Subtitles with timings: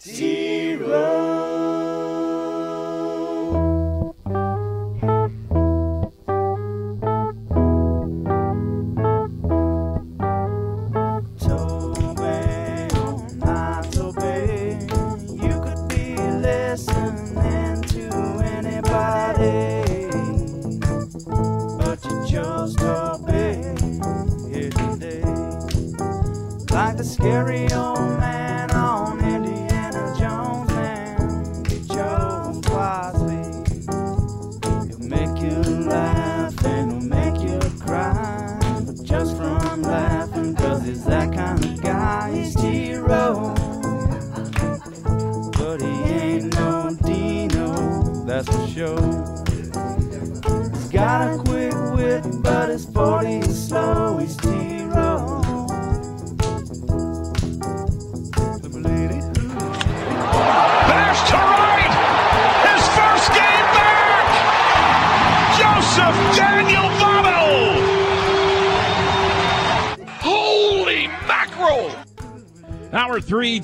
[0.00, 1.27] Toby,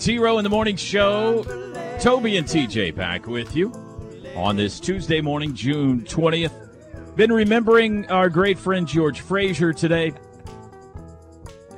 [0.05, 1.45] Hour T Row in the Morning Show.
[1.99, 3.73] Toby and TJ back with you
[4.37, 7.17] on this Tuesday morning, June 20th.
[7.17, 10.13] Been remembering our great friend George Frazier today.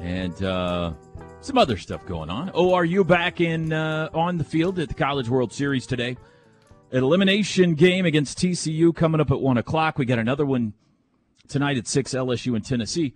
[0.01, 0.95] And uh,
[1.41, 2.51] some other stuff going on.
[2.53, 6.17] Oh, are you back in uh, on the field at the College World Series today.
[6.91, 9.99] An elimination game against TCU coming up at 1 o'clock.
[9.99, 10.73] We got another one
[11.47, 13.15] tonight at 6 LSU in Tennessee.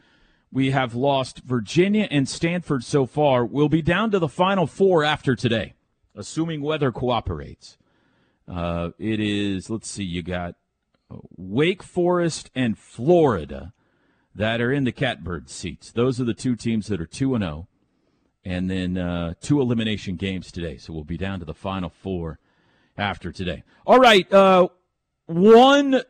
[0.52, 3.44] We have lost Virginia and Stanford so far.
[3.44, 5.74] We'll be down to the final four after today,
[6.14, 7.78] assuming weather cooperates.
[8.48, 10.56] Uh, it is, let's see, you got
[11.36, 13.72] Wake Forest and Florida
[14.34, 15.92] that are in the catbird seats.
[15.92, 17.68] Those are the two teams that are 2 and 0.
[18.44, 20.78] And then uh, two elimination games today.
[20.78, 22.38] So we'll be down to the final four
[22.96, 23.64] after today.
[23.86, 24.30] All right.
[24.32, 24.68] Uh,
[25.26, 26.02] one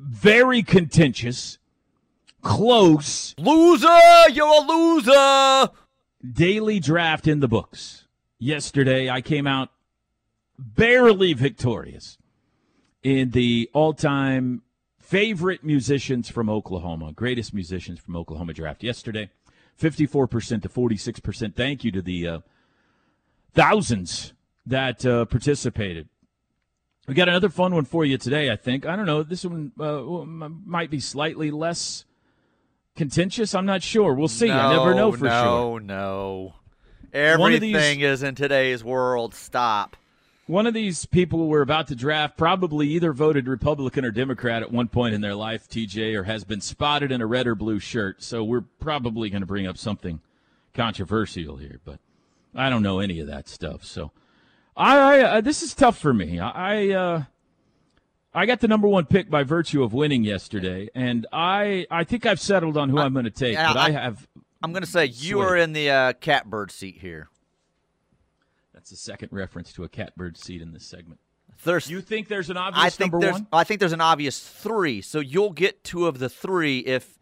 [0.00, 1.58] very contentious,
[2.46, 4.30] close Loser!
[4.32, 5.72] You're a loser!
[6.32, 8.06] daily draft in the books.
[8.38, 9.70] Yesterday, I came out
[10.58, 12.18] barely victorious
[13.02, 14.62] in the all time
[14.98, 19.30] favorite musicians from Oklahoma, greatest musicians from Oklahoma draft yesterday.
[19.80, 21.54] 54% to 46%.
[21.54, 22.38] Thank you to the uh,
[23.52, 24.32] thousands
[24.64, 26.08] that uh, participated.
[27.06, 28.86] We got another fun one for you today, I think.
[28.86, 29.22] I don't know.
[29.22, 30.02] This one uh,
[30.64, 32.06] might be slightly less
[32.96, 33.54] contentious.
[33.54, 34.14] I'm not sure.
[34.14, 34.50] We'll see.
[34.50, 35.80] I never know for no, sure.
[35.80, 36.54] No,
[37.02, 39.34] of Everything these- is in today's world.
[39.34, 39.96] Stop.
[40.48, 44.70] One of these people we're about to draft probably either voted Republican or Democrat at
[44.70, 47.80] one point in their life, TJ, or has been spotted in a red or blue
[47.80, 48.22] shirt.
[48.22, 50.20] So we're probably going to bring up something
[50.72, 51.98] controversial here, but
[52.54, 53.84] I don't know any of that stuff.
[53.84, 54.12] So
[54.76, 56.38] I, I uh, this is tough for me.
[56.38, 57.22] I I, uh,
[58.36, 62.26] I got the number one pick by virtue of winning yesterday, and I I think
[62.26, 64.28] I've settled on who I, am going to take, but I, I- have.
[64.62, 65.46] I'm going to say you Sway.
[65.46, 67.28] are in the uh, catbird seat here.
[68.74, 71.20] That's the second reference to a catbird seat in this segment.
[71.64, 73.46] There's, You think there's an obvious I think number there's, one?
[73.52, 75.02] I think there's an obvious three.
[75.02, 77.18] So you'll get two of the three if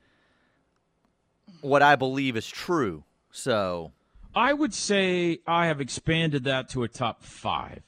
[1.60, 3.04] what I believe is true.
[3.30, 3.92] So
[4.34, 7.82] I would say I have expanded that to a top five.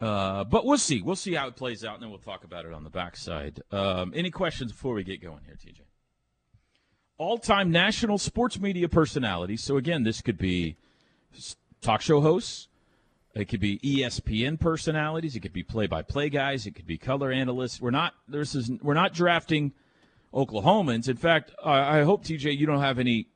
[0.00, 1.02] Uh, but we'll see.
[1.02, 3.60] We'll see how it plays out, and then we'll talk about it on the backside.
[3.70, 5.80] Um, any questions before we get going here, TJ?
[7.18, 9.62] All time national sports media personalities.
[9.62, 10.76] So, again, this could be
[11.82, 12.68] talk show hosts,
[13.34, 16.96] it could be ESPN personalities, it could be play by play guys, it could be
[16.96, 17.80] color analysts.
[17.80, 19.72] We're not, this is, we're not drafting
[20.32, 21.08] Oklahomans.
[21.08, 23.28] In fact, I, I hope, TJ, you don't have any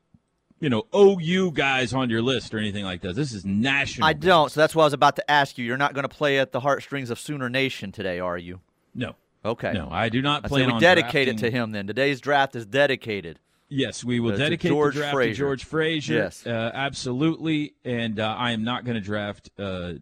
[0.60, 3.14] you know, OU guys on your list or anything like that.
[3.14, 4.06] This is national.
[4.08, 4.50] I don't.
[4.50, 5.64] So that's what I was about to ask you.
[5.64, 8.60] You're not going to play at the heartstrings of Sooner Nation today, are you?
[8.94, 9.14] No.
[9.44, 9.72] Okay.
[9.72, 11.86] No, I do not plan we on dedicate it to him then.
[11.86, 13.40] Today's draft is dedicated.
[13.68, 15.32] Yes, we will Uh, dedicate George the draft Frazier.
[15.34, 16.14] to George Frazier.
[16.14, 16.46] Yes.
[16.46, 17.74] uh, absolutely.
[17.84, 19.94] And uh, I am not going to draft uh,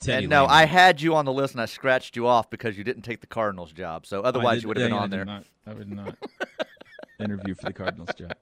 [0.00, 0.24] Teddy.
[0.24, 0.56] And no, Lehman.
[0.56, 3.20] I had you on the list and I scratched you off because you didn't take
[3.20, 4.06] the Cardinals job.
[4.06, 5.24] So otherwise did- you would have been yeah, I on there.
[5.24, 6.16] Not, I would not
[7.20, 8.34] interview for the Cardinals job.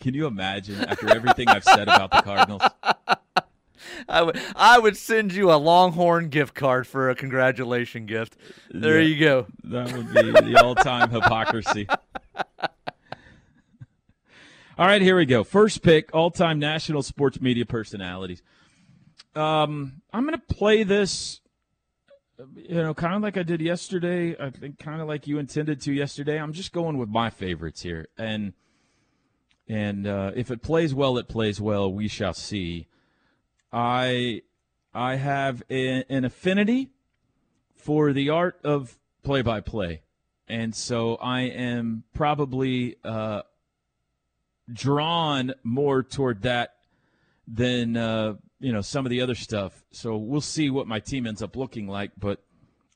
[0.00, 2.62] Can you imagine after everything I've said about the Cardinals?
[4.08, 8.36] I would I would send you a Longhorn gift card for a congratulation gift.
[8.70, 9.08] There Yeah.
[9.08, 9.46] you go.
[9.64, 11.86] That would be the all-time hypocrisy.
[14.76, 15.44] All right, here we go.
[15.44, 18.42] First pick, all-time national sports media personalities.
[19.36, 21.40] Um, I'm going to play this,
[22.56, 24.34] you know, kind of like I did yesterday.
[24.38, 26.40] I think kind of like you intended to yesterday.
[26.40, 28.52] I'm just going with my favorites here, and
[29.68, 31.92] and uh, if it plays well, it plays well.
[31.92, 32.86] We shall see.
[33.72, 34.42] I
[34.92, 36.90] I have a, an affinity
[37.74, 40.02] for the art of play by play,
[40.46, 43.42] and so I am probably uh,
[44.72, 46.74] drawn more toward that
[47.46, 49.84] than uh, you know some of the other stuff.
[49.90, 52.42] So we'll see what my team ends up looking like, but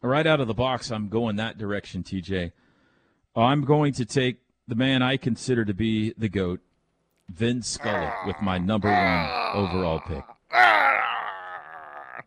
[0.03, 2.53] right out of the box, I'm going that direction, TJ.
[3.35, 4.39] I'm going to take
[4.69, 6.61] the man I consider to be the GOAT,
[7.31, 10.23] Vin Scully, with my number one overall pick.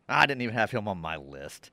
[0.09, 1.71] I didn't even have him on my list.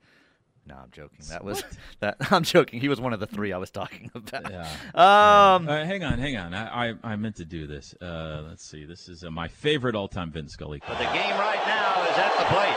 [0.66, 1.20] No, I'm joking.
[1.30, 1.64] That was
[2.00, 2.16] that.
[2.30, 2.78] I'm joking.
[2.80, 4.50] He was one of the three I was talking about.
[4.50, 4.68] Yeah.
[4.94, 6.52] Um, Uh, hang on, hang on.
[6.54, 7.94] I, I, I meant to do this.
[8.00, 8.84] Uh, let's see.
[8.84, 10.80] This is uh, my favorite all time Vin Scully.
[10.86, 12.76] But the game right now is at the plate.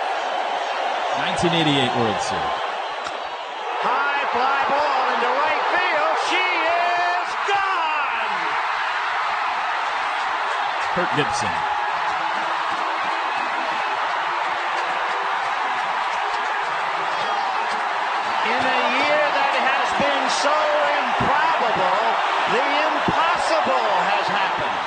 [1.20, 2.56] 1988 World Series.
[3.84, 5.01] High fly ball
[10.94, 11.48] Kirk Gibson.
[18.44, 20.52] In a year that has been so
[21.00, 22.04] improbable,
[22.52, 24.80] the impossible has happened.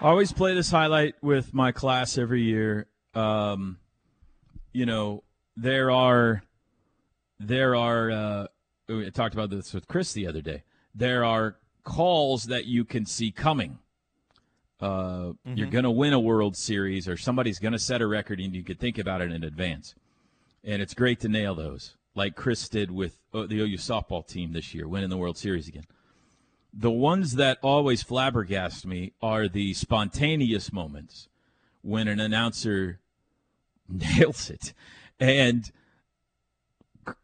[0.00, 2.88] I always play this highlight with my class every year.
[3.14, 3.78] Um,
[4.72, 5.22] you know,
[5.56, 6.42] there are,
[7.38, 8.10] there are.
[8.10, 8.46] Uh,
[8.88, 10.64] we talked about this with Chris the other day.
[10.96, 13.78] There are calls that you can see coming.
[14.82, 18.40] Uh, You're going to win a World Series, or somebody's going to set a record,
[18.40, 19.94] and you can think about it in advance.
[20.64, 24.52] And it's great to nail those, like Chris did with uh, the OU softball team
[24.52, 25.84] this year, winning the World Series again.
[26.74, 31.28] The ones that always flabbergast me are the spontaneous moments
[31.82, 32.98] when an announcer
[33.88, 34.72] nails it.
[35.20, 35.70] And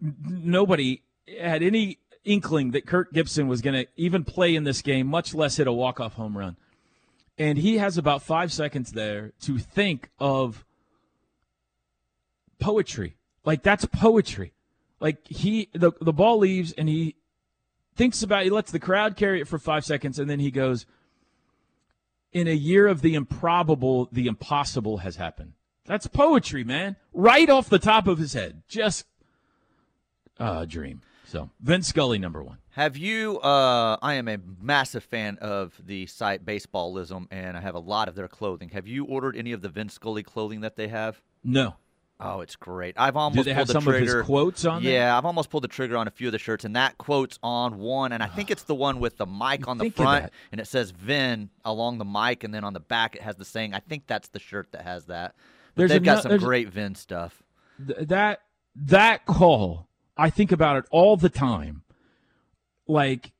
[0.00, 1.02] nobody
[1.40, 5.34] had any inkling that Kirk Gibson was going to even play in this game, much
[5.34, 6.56] less hit a walk-off home run.
[7.38, 10.64] And he has about five seconds there to think of
[12.58, 13.16] poetry.
[13.44, 14.52] Like that's poetry.
[15.00, 17.14] Like he the the ball leaves and he
[17.94, 20.86] thinks about he lets the crowd carry it for five seconds and then he goes
[22.32, 25.52] in a year of the improbable the impossible has happened.
[25.86, 26.96] That's poetry man.
[27.12, 28.62] Right off the top of his head.
[28.68, 29.06] Just
[30.38, 31.02] a dream.
[31.24, 33.40] So vince scully number one Have you?
[33.40, 38.06] Uh, I am a massive fan of the site Baseballism, and I have a lot
[38.08, 38.68] of their clothing.
[38.68, 41.20] Have you ordered any of the Vince Scully clothing that they have?
[41.42, 41.74] no
[42.20, 42.94] Oh, it's great.
[42.96, 43.98] I've do almost they pulled have the some trigger.
[43.98, 46.32] of his quotes on there Yeah, I've almost pulled the trigger on a few of
[46.32, 49.26] the shirts, and that quote's on one, and I think it's the one with the
[49.26, 52.80] mic on the front, and it says Vin along the mic, and then on the
[52.80, 53.74] back it has the saying.
[53.74, 55.34] I think that's the shirt that has that.
[55.74, 57.42] But There's they've got some great Vin stuff.
[57.84, 58.42] Th- that
[58.76, 61.82] that call i think about it all the time
[62.88, 63.32] like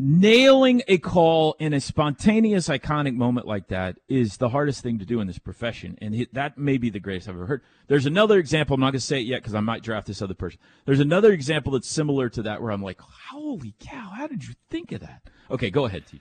[0.00, 5.04] nailing a call in a spontaneous iconic moment like that is the hardest thing to
[5.04, 8.06] do in this profession and it, that may be the greatest i've ever heard there's
[8.06, 10.34] another example i'm not going to say it yet because i might draft this other
[10.34, 14.46] person there's another example that's similar to that where i'm like holy cow how did
[14.46, 16.20] you think of that okay go ahead TJ.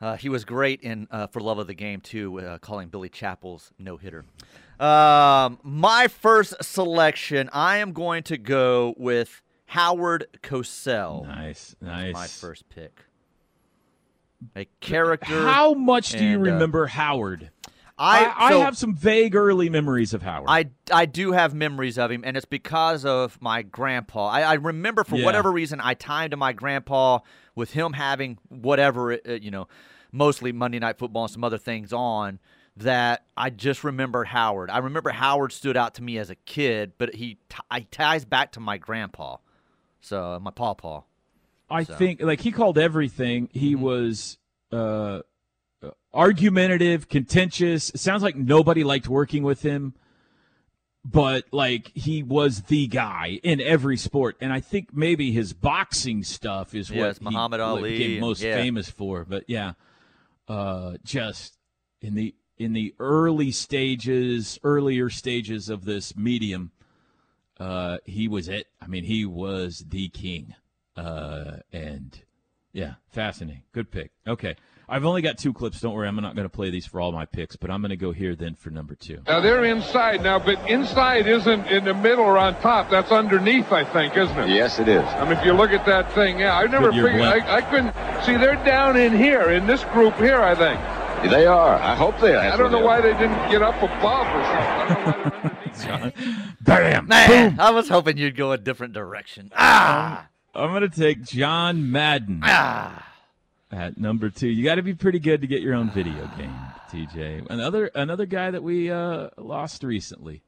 [0.00, 3.10] Uh, he was great in uh, For Love of the Game too, uh, calling Billy
[3.10, 4.24] Chapel's no hitter.
[4.78, 11.26] Um, my first selection, I am going to go with Howard Cosell.
[11.26, 13.04] nice nice My first pick.
[14.56, 15.26] A character.
[15.42, 17.50] how much do you and, uh, remember howard
[17.98, 21.98] I I, I have some vague early memories of howard I, I do have memories
[21.98, 24.26] of him, and it's because of my grandpa.
[24.28, 25.24] I, I remember for Yeah.
[25.26, 27.18] whatever reason I timed to my grandpa
[27.54, 29.68] with him having whatever uh, you know,
[30.10, 32.38] mostly Monday Night Football and some other things on.
[32.76, 34.70] That I just remembered Howard.
[34.70, 38.24] I remember Howard stood out to me as a kid, but he t- I ties
[38.24, 39.36] back to my grandpa,
[40.00, 41.02] so my pawpaw.
[41.70, 41.94] I So.
[41.94, 43.48] think like he called everything.
[43.52, 43.82] He Mm-hmm.
[43.82, 44.38] was
[44.72, 45.20] uh,
[46.12, 47.90] argumentative, contentious.
[47.90, 49.94] It sounds like nobody liked working with him,
[51.04, 54.36] but like he was the guy in every sport.
[54.40, 58.42] And I think maybe his boxing stuff is Yes, what Muhammad what Ali became most
[58.42, 58.56] yeah.
[58.56, 59.24] famous for.
[59.24, 59.74] But yeah,
[60.48, 61.56] uh, just
[62.00, 66.72] in the in the early stages, earlier stages of this medium,
[67.60, 68.66] uh, he was it.
[68.80, 70.54] I mean, he was the king.
[70.96, 72.20] Uh, and
[72.72, 73.62] yeah, fascinating.
[73.72, 74.10] Good pick.
[74.26, 74.56] Okay.
[74.92, 75.80] I've only got two clips.
[75.80, 76.08] Don't worry.
[76.08, 78.10] I'm not going to play these for all my picks, but I'm going to go
[78.10, 79.20] here then for number two.
[79.28, 82.90] Now they're inside now, but inside isn't in the middle or on top.
[82.90, 84.48] That's underneath, I think, isn't it?
[84.48, 85.04] Yes, it is.
[85.04, 87.20] I mean, if you look at that thing, yeah, I never figured.
[87.20, 88.36] I, I couldn't see.
[88.36, 90.40] They're down in here in this group here.
[90.40, 90.80] I think.
[91.30, 91.76] They are.
[91.76, 92.52] I hope they are.
[92.52, 94.42] I don't know why they didn't get up above or
[95.42, 95.59] something.
[95.74, 96.12] I don't know
[96.64, 97.08] why they're underneath.
[97.08, 97.08] Bam!
[97.08, 99.50] Man, I was hoping you'd go a different direction.
[99.56, 102.40] Ah, I'm going to take John Madden.
[102.44, 103.06] ah.
[103.70, 104.48] at number two.
[104.48, 106.54] You got to be pretty good to get your own video game,
[106.90, 107.46] TJ.
[107.50, 110.42] Another another guy that we uh, lost recently,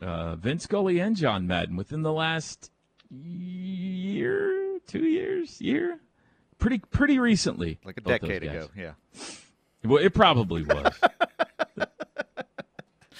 [0.00, 2.70] uh, Vince Scully and John Madden within the last
[3.10, 5.98] year, two years, year,
[6.58, 8.68] pretty pretty recently, Like a decade ago.
[8.76, 8.92] Yeah.
[9.84, 10.92] Well, it probably was.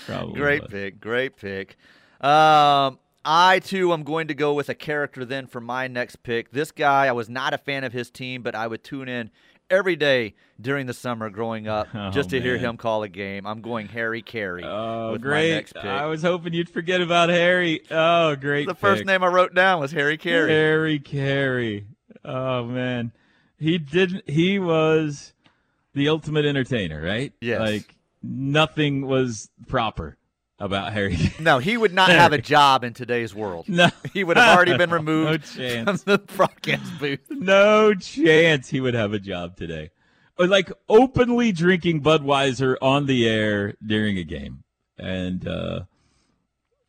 [0.06, 1.00] probably Great pick.
[1.00, 1.76] Great pick.
[2.20, 6.52] Um, I too am going to go with a character then for my next pick.
[6.52, 9.30] This guy, I was not a fan of his team, but I would tune in
[9.68, 13.46] every day during the summer growing up Oh, just to hear him call a game.
[13.46, 15.50] I'm going Harry Caray Oh, with great!
[15.50, 15.84] my next pick.
[15.84, 17.82] I was hoping you'd forget about Harry.
[17.90, 18.68] Oh, great!
[18.68, 20.48] the first name I wrote down was Harry Caray.
[20.48, 21.84] Harry Caray.
[22.24, 23.10] Oh man,
[23.58, 24.28] he didn't.
[24.30, 25.32] He was
[25.94, 27.32] the ultimate entertainer, right?
[27.40, 27.60] Yes.
[27.60, 27.95] Like
[28.28, 30.16] nothing was proper
[30.58, 31.18] about Harry.
[31.40, 33.68] No, he would not have a job in today's world.
[33.68, 36.02] no, He would have already been No removed chance.
[36.02, 37.20] from the broadcast booth.
[37.30, 39.90] no chance he would have a job today.
[40.38, 44.64] Or like openly drinking Budweiser on the air during a game
[44.98, 45.80] and uh,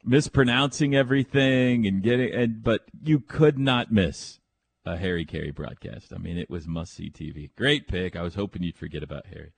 [0.03, 4.39] mispronouncing everything and getting and but you could not miss
[4.85, 6.13] a Harry Caray broadcast.
[6.13, 7.49] I mean, it was must see TV.
[7.57, 8.15] Great pick.
[8.15, 9.51] I was hoping you'd forget about Harry.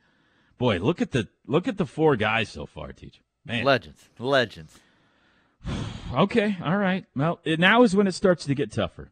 [0.60, 3.22] Boy, look at the look at the four guys so far, teacher.
[3.46, 4.10] Man, Legends.
[4.20, 4.78] Legends.
[6.12, 7.06] Okay, all right.
[7.16, 9.12] Well, it, now is when it starts to get tougher.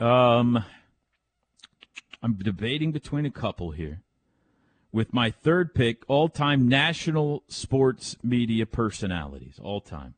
[0.00, 0.64] Um,
[2.22, 4.00] I'm debating between a couple here.
[4.90, 10.14] With my third pick, all-time national sports media personalities, all time.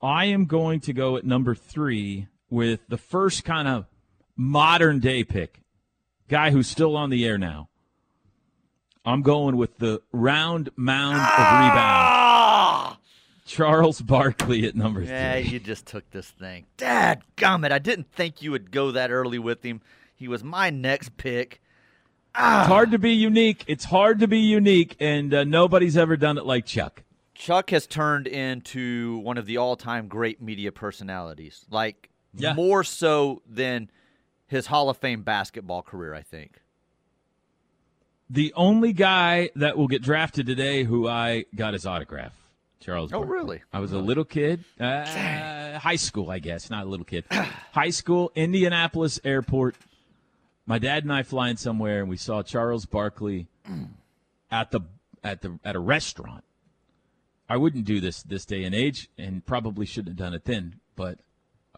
[0.00, 3.84] I am going to go at number three with the first kind of
[4.38, 5.60] modern day pick,
[6.28, 7.68] guy who's still on the air now.
[9.04, 11.74] I'm going with the round mound of rebound.
[11.76, 12.98] Ah!
[13.46, 15.50] Charles Barkley at number Yeah, three.
[15.50, 16.64] you just took this thing.
[16.78, 17.72] Dad gummit.
[17.72, 19.82] I didn't think you would go that early with him.
[20.14, 21.60] He was my next pick.
[22.36, 23.62] It's hard to be unique.
[23.68, 27.02] It's hard to be unique, and uh, nobody's ever done it like Chuck.
[27.34, 31.64] Chuck has turned into one of the all-time great media personalities.
[31.70, 32.54] Like Yeah.
[32.54, 33.90] more so than
[34.46, 36.60] his Hall of Fame basketball career, I think.
[38.30, 42.32] The only guy that will get drafted today who I got his autograph,
[42.80, 43.12] Charles.
[43.12, 43.32] Oh, Barkley.
[43.32, 43.62] really?
[43.72, 47.24] I was a little kid, uh, high school, I guess, not a little kid.
[47.72, 49.76] high school, Indianapolis Airport.
[50.66, 53.46] My dad and I flying somewhere, and we saw Charles Barkley
[54.50, 54.80] at the
[55.22, 56.44] at the at a restaurant.
[57.48, 60.80] I wouldn't do this this day and age, and probably shouldn't have done it then.
[60.96, 61.18] But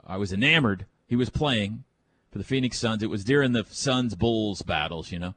[0.06, 0.86] I was enamored.
[1.08, 1.82] He was playing
[2.30, 3.02] for the Phoenix Suns.
[3.02, 5.34] It was during the Suns Bulls battles, you know.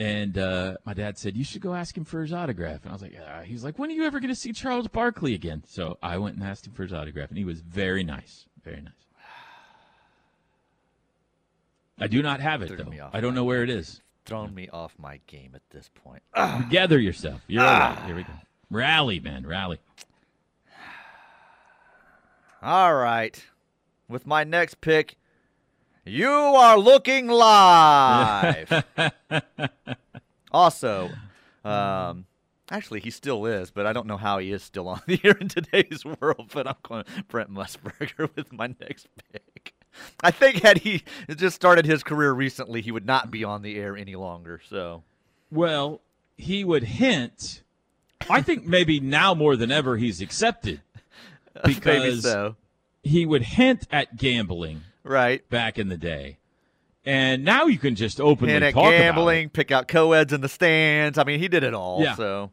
[0.00, 2.92] And uh, my dad said, "You should go ask him for his autograph." And I
[2.92, 5.64] was like, uh, "He's like, when are you ever going to see Charles Barkley again?"
[5.66, 8.80] So I went and asked him for his autograph, and he was very nice, very
[8.80, 8.92] nice.
[12.00, 13.10] I do not have it though.
[13.12, 14.00] I don't know where it is.
[14.24, 16.22] Thrown me off my game at this point.
[16.70, 17.40] Gather yourself.
[17.46, 18.02] You're all right.
[18.06, 18.32] Here we go.
[18.70, 19.78] Rally, man, rally.
[22.62, 23.42] All right.
[24.08, 25.16] With my next pick,
[26.08, 28.84] you are looking live.
[30.52, 31.10] also,
[31.64, 32.26] um,
[32.70, 35.36] actually, he still is, but I don't know how he is still on the air
[35.40, 36.50] in today's world.
[36.52, 39.74] But I'm going Brent Musburger with my next pick.
[40.22, 41.02] I think had he
[41.36, 44.60] just started his career recently, he would not be on the air any longer.
[44.68, 45.02] So,
[45.50, 46.00] Well,
[46.36, 47.62] he would hint.
[48.30, 50.80] I think maybe now more than ever he's accepted
[51.64, 52.56] because so.
[53.02, 55.48] he would hint at gambling Right.
[55.48, 56.38] back in the day.
[57.04, 58.98] And now you can just openly And at talk about it.
[58.98, 61.16] gambling, pick out co-eds in the stands.
[61.16, 62.02] I mean, he did it all.
[62.02, 62.14] Yeah.
[62.16, 62.50] So,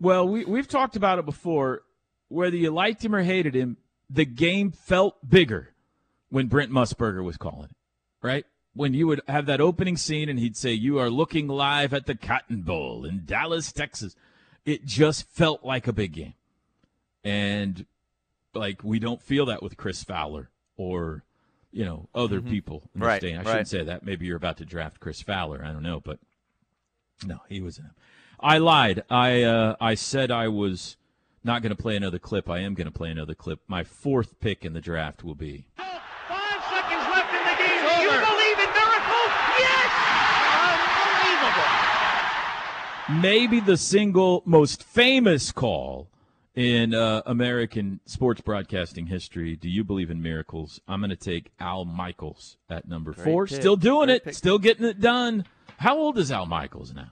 [0.00, 1.82] Well, we, we've talked about it before.
[2.28, 3.76] Whether you liked him or hated him,
[4.10, 5.68] the game felt bigger
[6.30, 7.76] when Brent Musburger was calling it,
[8.26, 8.46] right?
[8.74, 12.06] When you would have that opening scene and he'd say, You are looking live at
[12.06, 14.16] the Cotton Bowl in Dallas, Texas.
[14.64, 16.34] It just felt like a big game.
[17.22, 17.84] And
[18.54, 21.22] like we don't feel that with Chris Fowler or,
[21.72, 23.32] you know, other people in this Right, day.
[23.34, 23.46] I right.
[23.46, 24.04] shouldn't say that.
[24.04, 25.64] Maybe you're about to draft Chris Fowler.
[25.64, 26.18] I don't know, but
[27.26, 27.80] no, he was.
[28.38, 29.02] I lied.
[29.10, 30.96] I uh, I said I was
[31.44, 32.48] not going to play another clip.
[32.50, 33.60] I am going to play another clip.
[33.66, 37.82] My fourth pick in the draft will be Five seconds left in the game.
[37.82, 39.32] Do you believe in miracles?
[39.58, 39.90] Yes!
[43.08, 43.20] Unbelievable.
[43.22, 46.08] maybe the single most famous call
[46.54, 49.56] in uh, American sports broadcasting history.
[49.56, 50.80] Do you believe in miracles?
[50.86, 53.46] I'm going to take Al Michaels at number four.
[53.46, 53.56] pick.
[53.60, 54.24] Still doing Great it.
[54.24, 54.34] pick.
[54.34, 55.44] Still getting it done.
[55.78, 57.08] How old is Al Michaels now?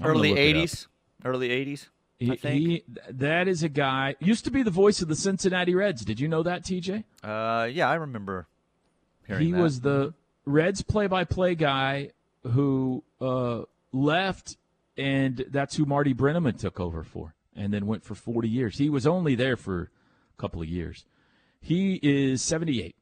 [0.00, 0.62] I'm early look it up.
[0.64, 0.86] '80s.
[1.24, 1.88] Early '80s.
[2.18, 2.60] He, I think.
[2.60, 6.04] he- that is a guy used to be the voice of the Cincinnati Reds.
[6.04, 7.04] Did you know that, TJ?
[7.22, 8.46] Uh, yeah, I remember
[9.26, 9.60] hearing he that.
[9.60, 12.10] was the Reds play-by-play guy
[12.42, 14.56] who uh, left,
[14.98, 18.76] and that's who Marty Brennaman took over for, and then went for 40 years.
[18.78, 19.90] He was only there for
[20.36, 21.06] a couple of years.
[21.60, 22.94] He is 78.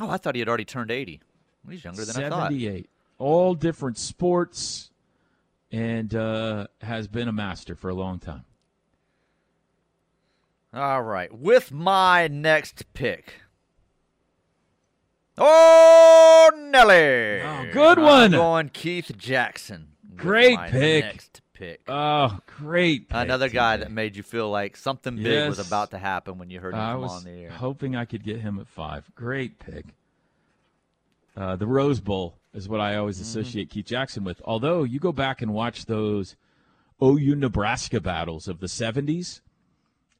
[0.00, 1.20] Oh, I thought he had already turned 80.
[1.64, 2.50] Well, he's younger than I thought.
[2.50, 2.88] 78.
[3.18, 4.90] All different sports,
[5.72, 8.44] and uh, has been a master for a long time.
[10.72, 11.32] All right.
[11.36, 13.34] With my next pick.
[15.36, 17.42] Oh, Nelly.
[17.42, 18.30] Oh, good I'm one.
[18.30, 19.89] going Keith Jackson.
[20.16, 21.04] Great pick.
[21.04, 21.80] Next pick.
[21.88, 23.08] Oh, great!
[23.08, 26.50] pick, Another guy that made you feel like something big was about to happen when
[26.50, 27.50] you heard him I come was on the air.
[27.50, 29.10] hoping I could get him at five.
[29.14, 29.86] Great pick.
[31.36, 33.22] Uh, the Rose Bowl is what I always Mm-hmm.
[33.40, 34.40] associate Keith Jackson with.
[34.44, 36.36] Although you go back and watch those
[37.02, 39.40] OU Nebraska battles of the '70s,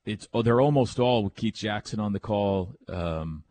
[0.07, 2.75] it's oh, they're almost all with Keith Jackson on the call.
[2.89, 3.45] Um,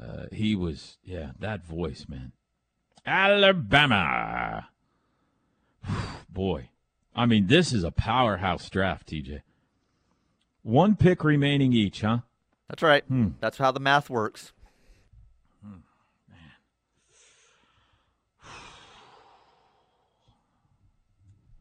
[0.00, 2.30] uh, he was, yeah, that voice, man.
[3.04, 4.68] Alabama.
[6.28, 6.70] Boy,
[7.14, 9.40] I mean, this is a powerhouse draft, TJ.
[10.62, 12.18] One pick remaining each, huh?
[12.68, 13.04] That's right.
[13.04, 13.28] Hmm.
[13.40, 14.52] That's how the math works.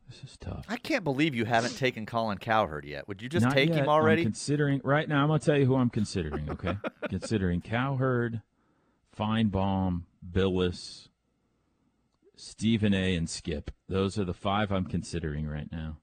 [0.09, 0.65] This is tough.
[0.69, 3.07] I can't believe you haven't taken Colin Cowherd yet.
[3.07, 3.79] Would you just Not take yet.
[3.79, 4.21] him already?
[4.21, 5.21] I'm considering right now.
[5.21, 6.49] I'm gonna tell you who I'm considering.
[6.49, 6.77] Okay,
[7.09, 8.41] considering Cowherd,
[9.17, 11.06] Finebaum, Bilas,
[12.37, 13.15] Stephen A.
[13.15, 13.71] and Skip.
[13.89, 15.97] Those are the five I'm considering right now.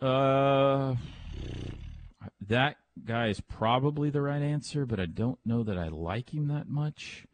[0.00, 0.96] Uh,
[2.48, 6.48] that guy is probably the right answer, but I don't know that I like him
[6.48, 7.26] that much.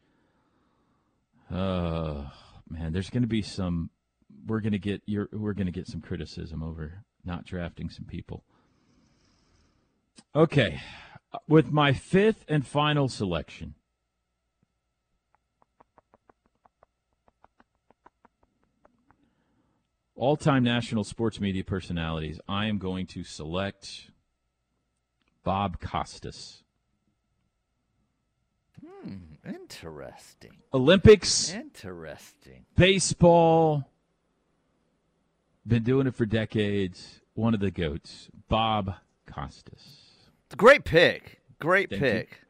[1.51, 2.25] Uh,
[2.69, 3.91] man, there's going to be some.
[4.47, 8.05] We're going to get you're, We're going to get some criticism over not drafting some
[8.05, 8.43] people.
[10.35, 10.81] Okay,
[11.49, 13.75] with my fifth and final selection.
[20.23, 24.13] All time national sports media personalities, I am going to select
[25.43, 26.63] Bob Costas.
[28.81, 30.53] Hmm, interesting.
[30.73, 32.67] Olympics, Interesting.
[32.77, 33.91] baseball,
[35.67, 37.21] been doing it for decades.
[37.35, 38.95] One of the goats, Bob
[39.27, 40.29] Costas.
[40.57, 41.41] Great pick.
[41.59, 42.09] Great Thank you.
[42.09, 42.41] pick.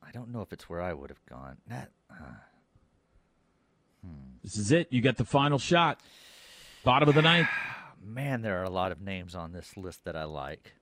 [0.00, 1.56] I don't know if it's where I would have gone.
[1.66, 1.90] That
[4.44, 4.86] This is it.
[4.92, 5.98] You got the final shot.
[6.84, 7.48] Bottom of the ninth.
[8.04, 10.74] man, there are a lot of names on this list that I like.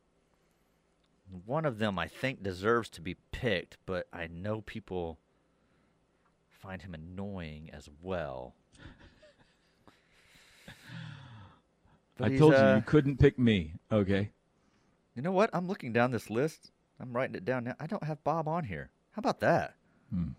[1.46, 5.18] One of them I think deserves to be picked, but I know people
[6.50, 8.54] find him annoying as well.
[12.20, 13.74] I told you uh, you couldn't pick me.
[13.90, 14.30] Okay.
[15.14, 15.50] You know what?
[15.52, 16.72] I'm looking down this list.
[17.00, 17.76] I'm writing it down now.
[17.78, 18.90] I don't have Bob on here.
[19.12, 19.76] How about that?
[20.12, 20.30] Hmm.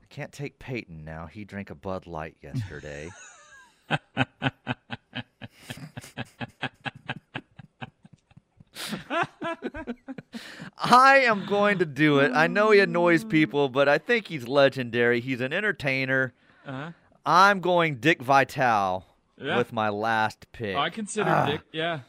[0.00, 1.26] I can't take Peyton now.
[1.26, 3.08] He drank a Bud Light yesterday.
[10.78, 12.32] I am going to do it.
[12.34, 15.20] I know he annoys people, but I think he's legendary.
[15.20, 16.32] He's an entertainer.
[16.66, 16.92] Uh-huh.
[17.24, 19.04] I'm going Dick Vitale
[19.40, 19.56] Yeah.
[19.56, 20.76] with my last pick.
[20.76, 21.46] I consider Ah.
[21.46, 21.60] Dick.
[21.72, 22.00] Yeah.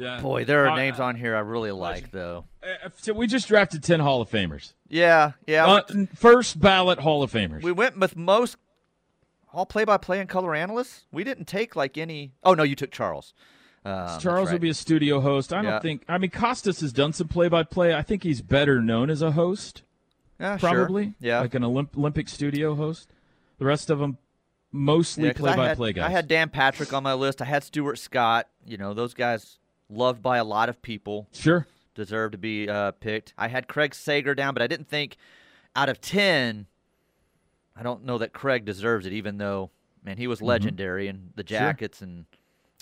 [0.00, 0.20] Yeah.
[0.20, 2.44] Boy, there are Uh, names on here I really like, though.
[2.62, 4.72] uh, so we just drafted 10 Hall of Famers.
[4.88, 5.66] Yeah, yeah.
[5.66, 5.82] Uh,
[6.14, 7.62] first ballot Hall of Famers.
[7.62, 8.56] we went with most
[9.52, 11.06] all play-by-play and color analysts.
[11.12, 12.32] We didn't take like any.
[12.44, 13.34] Oh no, you took Charles.
[13.84, 14.52] Um, Charles right.
[14.54, 15.52] would be a studio host.
[15.52, 16.04] I don't think.
[16.08, 17.94] I mean, Costas has done some play-by-play.
[17.94, 19.82] I think he's better known as a host,
[20.38, 20.70] yeah, sure.
[20.70, 21.14] probably.
[21.20, 21.40] Yeah.
[21.40, 23.10] like an Olymp- Olympic studio host.
[23.58, 24.18] The rest of them,
[24.70, 26.04] mostly Yeah, 'cause I had- play-by-play guys.
[26.06, 27.40] I had Dan Patrick on my list.
[27.42, 28.48] I had Stuart Scott.
[28.66, 29.58] You know, those guys
[29.90, 31.28] loved by a lot of people.
[31.32, 31.66] sure.
[31.94, 33.34] deserve to be uh, picked.
[33.36, 35.16] I had Craig Sager down, but I didn't think
[35.76, 36.66] out of 10,
[37.76, 39.70] I don't know that Craig deserves it, even though,
[40.04, 41.54] man, he was legendary in the Mm-hmm.
[41.54, 41.58] Sure.
[41.60, 42.24] Jackets and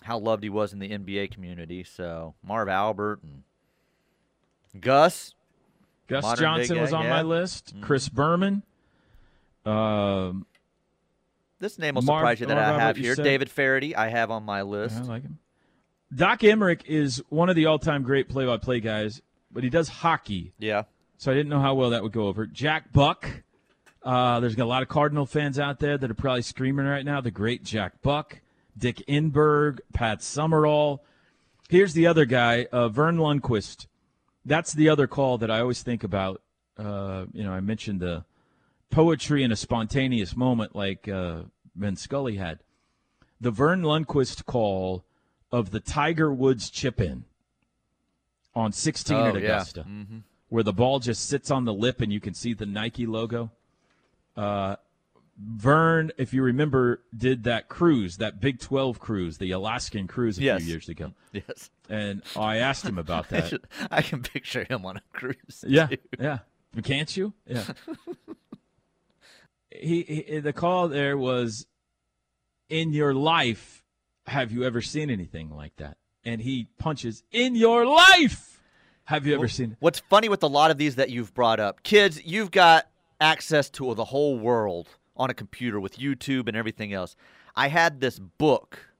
[0.03, 1.83] how loved he was in the NBA community.
[1.85, 3.43] So Marv Albert and
[4.81, 5.35] Gus.
[6.07, 7.11] Gus Modern Johnson was on yeah.
[7.11, 7.75] my list.
[7.77, 7.83] Mhm.
[7.83, 8.63] Chris Berman.
[9.67, 10.47] Um,
[11.59, 13.15] This name will Marv- surprise you that Marv I have here.
[13.17, 14.97] David Feherty, I have on my list.
[14.97, 15.39] I like him.
[16.15, 20.85] Doc Emrick is one of the all-time great play-by-play guys, but he does hockey, Yeah.
[21.19, 22.47] so I didn't know how well that would go over.
[22.47, 23.43] Jack Buck.
[24.03, 27.21] Uh, there's a lot of Cardinal fans out there that are probably screaming right now.
[27.21, 28.41] The great Jack Buck,
[28.77, 31.05] Dick Enberg, Pat Summerall.
[31.69, 33.87] Here's the other guy, uh, Verne Lundquist.
[34.47, 36.41] That's the other call that I always think about.
[36.79, 38.25] Uh, you know, I mentioned the
[38.89, 41.43] poetry in a spontaneous moment like uh,
[41.77, 42.61] Vin Scully had.
[43.41, 45.05] The Verne Lundquist call
[45.51, 47.25] of the Tiger Woods chip in
[48.55, 49.41] on 16 Oh, at yeah.
[49.57, 49.87] Augusta,
[50.49, 53.51] where the ball just sits on the lip and you can see the Nike logo.
[54.37, 54.77] Uh,
[55.41, 60.43] Verne, if you remember, did that cruise, that Big 12 cruise, the Alaskan cruise a
[60.43, 60.63] Yes.
[60.63, 61.13] few years ago.
[61.33, 61.71] Yes.
[61.89, 63.49] And I asked him about I, that.
[63.49, 65.65] should- I can picture him on a cruise.
[65.67, 65.97] Yeah, too.
[66.19, 66.39] yeah.
[66.83, 67.33] Can't you?
[67.47, 67.65] Yeah.
[69.71, 71.67] he, he the call there was,
[72.69, 73.78] "In your life,
[74.29, 78.63] have you ever seen anything like that?" And he punches, "In your life,
[79.05, 81.83] have you ever seen?" What's funny with a lot of these that you've brought up,
[81.83, 82.89] kids, you've got
[83.21, 87.17] access to the whole world on a computer with YouTube and everything else.
[87.57, 88.93] I had this book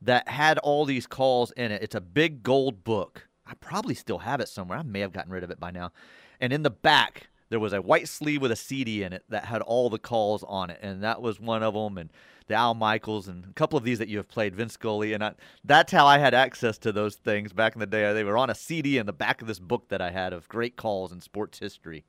[0.00, 1.82] that had all these calls in it.
[1.82, 3.28] It's a big gold book.
[3.44, 4.78] I probably still have it somewhere.
[4.78, 5.90] I may have gotten rid of it by now.
[6.40, 9.46] And in the back, there was a white sleeve with a CD in it that
[9.46, 11.96] had all the calls on it, and that was one of them.
[11.98, 12.10] And
[12.46, 15.22] the Al Michaels and a couple of these that you have played, Vince Scully, and
[15.24, 15.34] I,
[15.64, 18.12] that's how I had access to those things back in the day.
[18.12, 20.48] They were on a CD in the back of this book that I had of
[20.48, 22.04] great calls in sports history.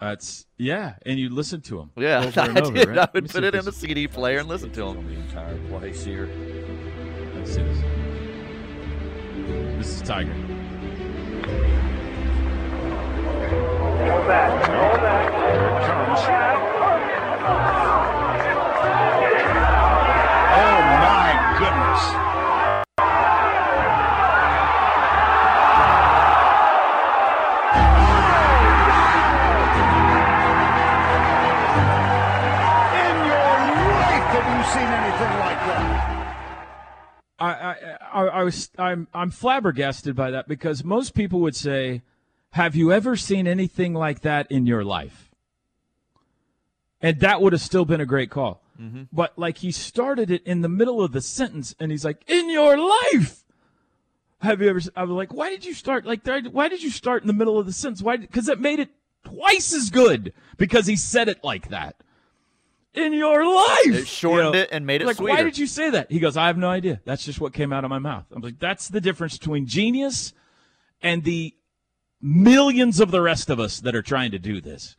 [0.00, 1.90] That's yeah, and you listen to them.
[1.96, 2.88] Yeah, over and I over, did.
[2.88, 2.98] right?
[2.98, 5.06] I would put it in the CD player and listen to them.
[5.06, 6.26] The entire place here.
[7.34, 7.56] This.
[9.78, 10.34] This is Tiger.
[20.54, 22.02] Oh my goodness.
[32.98, 33.50] In your
[34.02, 36.12] life have you seen anything like that?
[37.38, 37.74] I, I,
[38.12, 42.02] I, I was I'm I'm flabbergasted by that because most people would say,
[42.52, 45.30] "Have you ever seen anything like that in your life?"
[47.00, 48.62] And that would have still been a great call.
[48.80, 49.02] Mm-hmm.
[49.12, 52.48] But like he started it in the middle of the sentence, and he's like, "In
[52.50, 53.44] your life."
[54.40, 54.80] Have you ever?
[54.96, 56.26] I was like, "Why did you start like?
[56.26, 58.02] Why did you start in the middle of the sentence?
[58.02, 58.16] Why?
[58.16, 58.90] Because it made it
[59.24, 61.96] twice as good because he said it like that.
[62.94, 65.34] In your life, It shortened it and made it like, sweeter.
[65.34, 66.10] why did you say that?
[66.12, 67.00] He goes, I have no idea.
[67.06, 68.26] That's just what came out of my mouth.
[68.30, 70.34] I'm like, that's the difference between genius
[71.00, 71.54] and the
[72.22, 74.96] millions of the rest of us that are trying to do this.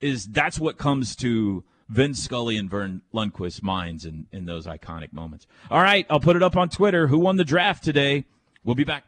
[0.00, 5.12] Is that's what comes to Vince Scully and Verne Lundquist's minds in, in those iconic
[5.12, 5.46] moments.
[5.70, 7.08] All right, I'll put it up on Twitter.
[7.08, 8.24] Who won the draft today?
[8.64, 9.04] We'll be back.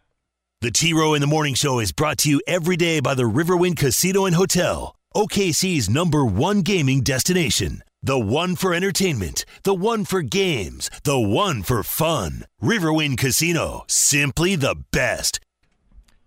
[0.61, 3.23] The T Row in the Morning Show is brought to you every day by the
[3.23, 7.83] Riverwind Casino and Hotel, OKC's number one gaming destination.
[8.03, 12.45] The one for entertainment, the one for games, the one for fun.
[12.61, 15.39] Riverwind Casino, simply the best.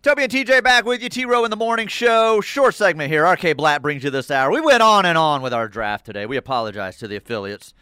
[0.06, 1.10] Toby and TJ back with you.
[1.10, 2.40] T Row in the morning show.
[2.40, 3.26] Short segment here.
[3.28, 4.52] RK Black brings you this hour.
[4.52, 6.28] We went on and on with our draft today.
[6.28, 7.74] We apologize to the affiliates.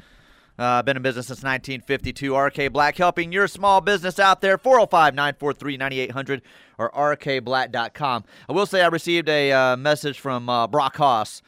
[0.57, 2.33] Uh, been in business since 1952.
[2.33, 4.57] RK Black helping your small business out there.
[4.57, 6.41] 405 943 9800
[6.77, 8.23] or rkblack.com.
[8.47, 11.41] I will say I received a uh, message from uh, Brock Haas,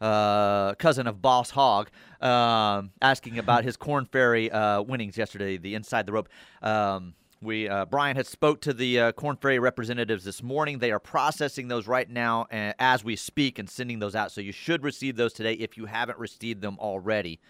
[0.00, 1.90] uh, cousin of Boss Hog,
[2.20, 6.28] um, asking about his Korn Ferry uh, winnings yesterday, the inside the rope.
[6.62, 10.78] Um, we uh, Brian had spoke to the uh, Korn Ferry representatives this morning.
[10.78, 14.30] They are processing those right now uh, as we speak and sending those out.
[14.30, 17.40] So you should receive those today if you haven't received them already.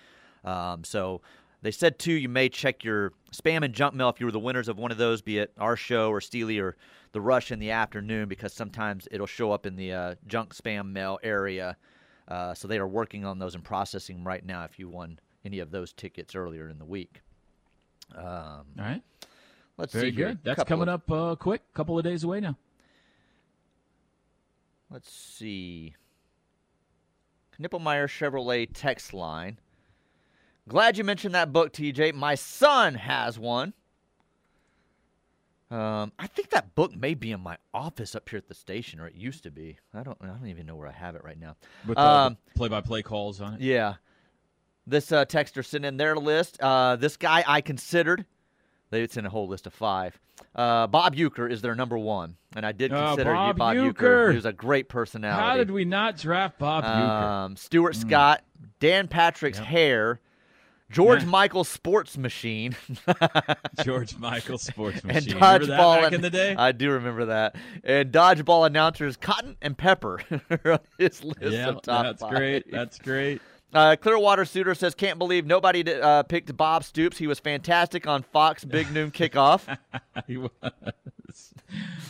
[0.44, 1.22] Um, so
[1.62, 4.38] they said too, you may check your spam and junk mail if you were the
[4.38, 6.76] winners of one of those, be it our show or Steely or
[7.12, 10.92] the Rush in the afternoon, because sometimes it'll show up in the uh, junk spam
[10.92, 11.76] mail area.
[12.29, 14.62] Uh, so they are working on those and processing right now.
[14.62, 17.22] If you won any of those tickets earlier in the week,
[18.16, 19.03] um, All right.
[19.80, 20.28] Let's Very see here.
[20.28, 20.38] good.
[20.44, 21.62] That's Couple coming of- up uh, quick.
[21.74, 22.56] Couple of days away now.
[24.90, 25.94] Let's see.
[27.60, 29.58] Knippelmeyer Chevrolet text line.
[30.68, 32.14] Glad you mentioned that book, TJ.
[32.14, 33.72] My son has one.
[35.70, 38.98] Um, I think that book may be in my office up here at the station,
[38.98, 39.78] or it used to be.
[39.94, 40.18] I don't.
[40.20, 41.56] I don't even know where I have it right now.
[41.86, 43.60] With all Um, play-by-play calls on it.
[43.60, 43.94] Yeah.
[44.86, 46.60] This uh, texter sent in their list.
[46.60, 48.24] Uh, this guy I considered.
[48.90, 50.18] They it's in a whole list of five.
[50.55, 53.76] Uh, Bob Uecker is their number one, and I did Oh, consider you Bob Bob
[53.76, 53.92] Uecker.
[53.94, 54.31] Uecker.
[54.31, 55.42] He was a great personality.
[55.42, 56.88] How did we not draft Bob Uecker?
[57.22, 58.42] Um, Stuart Scott,
[58.81, 60.20] Dan Patrick's hair,
[60.90, 61.29] George Yeah.
[61.29, 62.74] Michael Sports Machine,
[63.85, 65.35] George Michael Sports and Machine.
[65.35, 66.03] Remember that dodgeball.
[66.03, 66.55] back in the day?
[66.57, 67.55] I do remember that.
[67.85, 70.20] And dodgeball announcers Cotton and Pepper
[70.64, 72.31] are on his list yeah, of top that's five.
[72.33, 72.70] great.
[72.72, 73.40] That's great.
[73.72, 77.18] Uh, Clearwater Suitor says, "Can't believe nobody uh, picked Bob Stoops.
[77.18, 79.78] He was fantastic on Fox Big Noon Kickoff."
[80.26, 80.50] he was.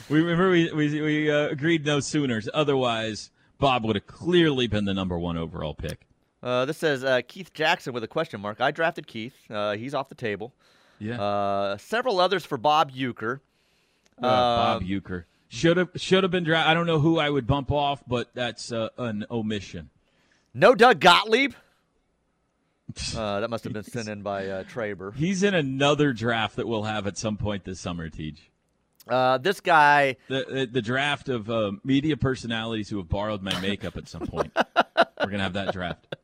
[0.08, 2.40] We remember we we, we uh, agreed no sooner.
[2.54, 6.06] Otherwise, Bob would have clearly been the number one overall pick.
[6.42, 8.60] Uh, this says uh, Keith Jackson with a question mark.
[8.60, 9.34] I drafted Keith.
[9.50, 10.54] Uh, he's off the table.
[10.98, 11.20] Yeah.
[11.20, 13.40] Uh, several others for Bob Uecker.
[14.18, 16.70] Uh, Bob Uecker should have should have been drafted.
[16.70, 19.90] I don't know who I would bump off, but that's uh, an omission.
[20.54, 21.52] No Doug Gottlieb.
[23.16, 25.14] Uh, that must have been sent in by uh, Traber.
[25.14, 28.50] He's in another draft that we'll have at some point this summer, Teach.
[29.06, 33.58] Uh, this guy, The, the, the draft of uh, media personalities who have borrowed my
[33.60, 34.50] makeup at some point.
[34.56, 36.16] We're gonna have that draft.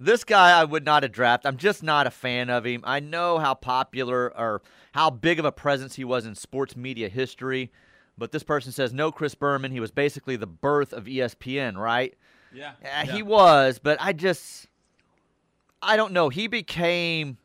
[0.00, 1.46] this guy, I would not have drafted.
[1.46, 2.80] I'm just not a fan of him.
[2.82, 7.08] I know how popular or how big of a presence he was in sports media
[7.08, 7.70] history,
[8.18, 9.12] but this person says no.
[9.12, 12.14] Chris Berman, he was basically the birth of ESPN, right?
[12.52, 14.66] Yeah, Yeah, he was, but I just
[15.82, 16.28] I don't know.
[16.28, 17.38] He became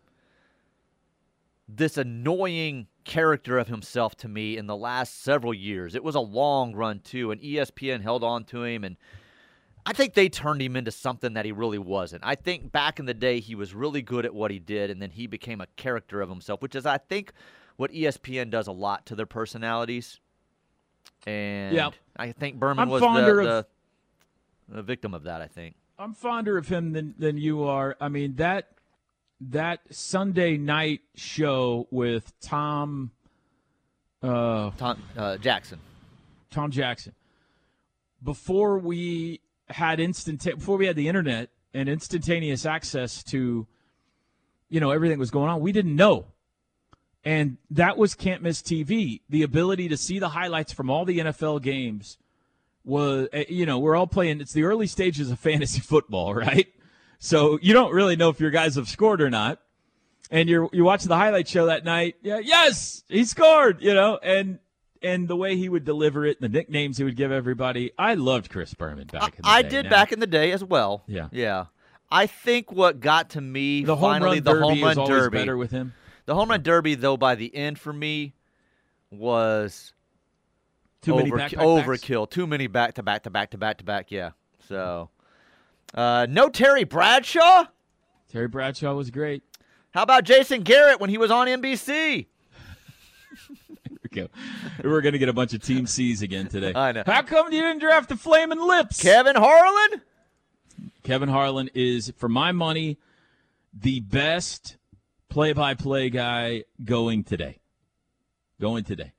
[1.68, 5.96] this annoying character of himself to me in the last several years.
[5.96, 8.98] It was a long run too, and ESPN held on to him and
[9.88, 12.24] I think they turned him into something that he really wasn't.
[12.26, 15.00] I think back in the day he was really good at what he did and
[15.00, 17.34] then he became a character of himself, which is I think
[17.78, 20.20] what ESPN does a lot to their personalities.
[21.28, 21.92] And Yeah.
[22.18, 23.06] I think Berman I'm was the,
[23.60, 23.66] of-
[24.68, 25.76] the victim of that, I think.
[25.98, 27.96] I'm fonder of him than than you are.
[28.02, 28.70] I mean that
[29.40, 33.12] that Sunday night show with Tom
[34.22, 35.80] uh, Tom uh, Jackson.
[36.52, 37.14] Tom Jackson.
[38.24, 43.68] Before we had instant before we had the internet and instantaneous access to
[44.70, 46.26] you know everything was going on, we didn't know.
[47.24, 49.22] And that was can't miss TV.
[49.30, 52.18] The ability to see the highlights from all the NFL games
[52.86, 56.68] was eh, you know, we're all playing it's the early stages of fantasy football, right?
[57.20, 59.60] So you don't really know if your guys have scored or not.
[60.32, 62.16] And you're you watch the highlight show that night.
[62.24, 64.58] Yeah, yes, he scored, you know, and
[65.02, 67.92] and the way he would deliver it, the nicknames he would give everybody.
[67.98, 69.70] I loved Chris Berman back in the I day.
[69.70, 71.04] did Now, back in the day as well.
[71.06, 71.28] Yeah.
[71.32, 71.66] Yeah.
[72.10, 75.16] I think what got to me the home finally run the derby home run always
[75.16, 75.38] derby.
[75.38, 75.94] better with him.
[76.26, 78.34] The home run derby though by the end for me
[79.12, 79.94] was
[81.06, 81.88] Too many overki- back, back, backs?
[81.88, 82.30] overkill.
[82.30, 84.32] Too many back to back to back to back to back, yeah.
[84.68, 85.10] So
[85.94, 87.66] uh, no Terry Bradshaw?
[88.32, 89.44] Terry Bradshaw was great.
[89.92, 92.28] How about Jason Garrett when he was on NBC?
[94.18, 94.30] Okay.
[94.82, 96.72] We're going to get a bunch of Team C's again today.
[96.74, 97.04] I know.
[97.06, 99.02] How come you didn't draft the Flaming Lips?
[99.02, 100.02] Kevin Harlan?
[101.04, 102.98] Kevin Harlan is, for my money,
[103.74, 104.78] the best
[105.28, 107.60] play-by-play guy going today.
[108.62, 109.12] Going today.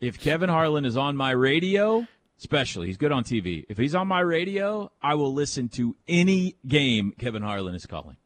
[0.00, 2.06] If Kevin Harlan is on my radio,
[2.38, 3.64] especially he's good on TV.
[3.68, 8.16] If he's on my radio, I will listen to any game Kevin Harlan is calling.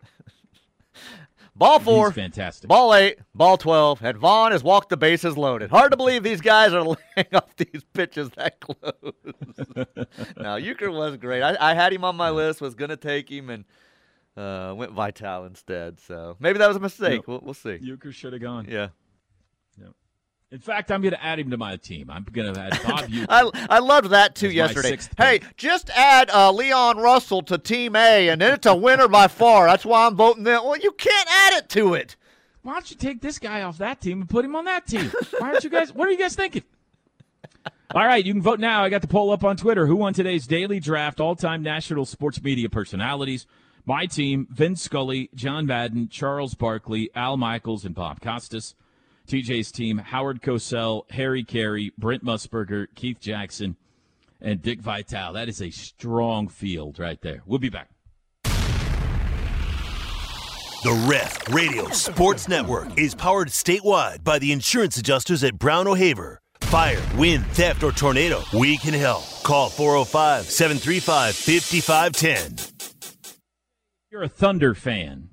[1.56, 2.10] Ball four.
[2.10, 2.68] He's fantastic.
[2.68, 5.70] Ball eight, ball 12, and Vaughn has walked the bases loaded.
[5.70, 6.82] Hard to believe these guys are
[7.16, 8.76] laying off these pitches that close.
[10.36, 11.42] now, Uecker was great.
[11.42, 13.64] I, I had him on my list, was going to take him, and
[14.36, 15.98] uh, went Vital instead.
[16.00, 17.26] So maybe that was a mistake.
[17.26, 17.34] No.
[17.34, 17.78] We'll, we'll see.
[17.78, 18.66] Uecker should have gone.
[18.68, 18.88] Yeah.
[20.52, 22.08] In fact, I'm going to add him to my team.
[22.08, 23.10] I'm going to add Bob.
[23.28, 24.96] I, I loved that too yesterday.
[25.18, 25.56] Hey, pick.
[25.56, 29.66] just add uh, Leon Russell to Team A, and then it's a winner by far.
[29.66, 30.62] That's why I'm voting them.
[30.64, 32.14] Well, you can't add it to it.
[32.62, 35.10] Why don't you take this guy off that team and put him on that team?
[35.38, 35.92] Why aren't you guys?
[35.92, 36.62] What are you guys thinking?
[37.94, 38.82] All right, you can vote now.
[38.82, 39.86] I got the poll up on Twitter.
[39.86, 41.20] Who won today's daily draft?
[41.20, 43.46] All-time national sports media personalities.
[43.84, 48.74] My team: Vince Scully, John Madden, Charles Barkley, Al Michaels, and Bob Costas.
[49.26, 53.76] TJ's team: Howard Cosell, Harry Caray, Brent Musburger, Keith Jackson,
[54.40, 55.32] and Dick Vitale.
[55.32, 57.42] That is a strong field right there.
[57.46, 57.90] We'll be back.
[60.82, 66.38] The Ref Radio Sports Network is powered statewide by the insurance adjusters at Brown O'Haver.
[66.60, 69.24] Fire, wind, theft, or tornado, we can help.
[69.42, 72.94] Call 405 735 5510.
[74.10, 75.30] you're a Thunder fan,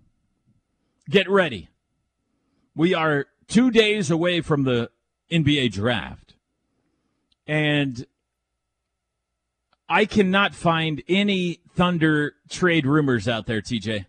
[1.10, 1.70] get ready.
[2.76, 4.90] We are two days away from the
[5.32, 6.34] NBA draft.
[7.46, 8.06] And
[9.88, 14.08] I cannot find any Thunder trade rumors out there, TJ.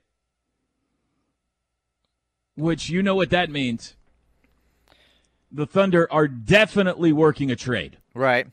[2.57, 3.95] Which you know what that means.
[5.53, 7.99] The Thunder are definitely working a trade.
[8.15, 8.47] Right.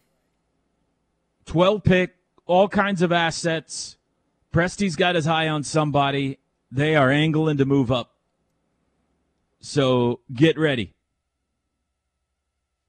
[1.45, 3.95] 12 pick, all kinds of assets.
[4.53, 6.39] Presti's got his eye on somebody.
[6.69, 8.10] They are angling to move up.
[9.61, 10.93] So get ready.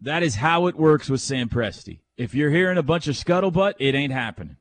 [0.00, 2.00] That is how it works with Sam Presti.
[2.16, 4.56] If you're hearing a bunch of scuttlebutt, it ain't happening.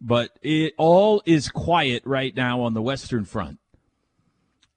[0.00, 3.58] But it all is quiet right now on the Western Front.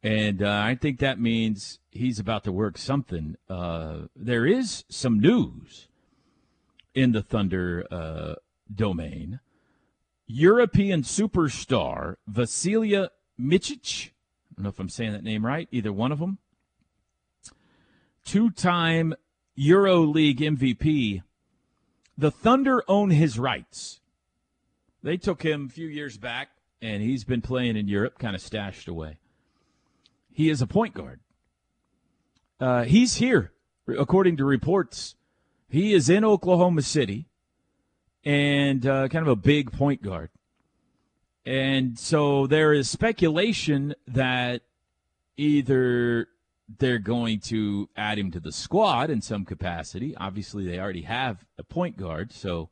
[0.03, 3.35] And uh, I think that means he's about to work something.
[3.49, 5.87] Uh, there is some news
[6.93, 8.35] in the Thunder uh,
[8.73, 9.39] domain.
[10.25, 14.09] European superstar Vasilije Micic.
[14.09, 16.39] I don't know if I'm saying that name right, either one of them.
[18.27, 19.13] Two time
[19.55, 21.21] Euro League MVP,
[22.17, 24.01] the Thunder own his rights.
[25.01, 26.49] They took him a few years back,
[26.81, 29.19] and he's been playing in Europe, kind of stashed away.
[30.29, 31.21] He is a point guard.
[32.59, 33.53] Uh, he's here,
[33.87, 35.15] according to reports.
[35.69, 37.29] He is in Oklahoma City
[38.25, 40.31] and uh, kind of a big point guard.
[41.45, 44.63] And so there is speculation that
[45.37, 46.27] either
[46.67, 50.15] they're going to add him to the squad in some capacity.
[50.17, 52.69] Obviously, they already have a point guard, so